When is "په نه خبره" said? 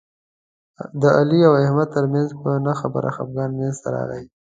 2.41-3.09